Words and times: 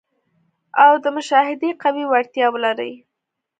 او 0.83 0.93
د 1.03 1.05
مشاهدې 1.17 1.69
قوي 1.81 2.03
وړتیا 2.07 2.47
ولري. 2.51 2.93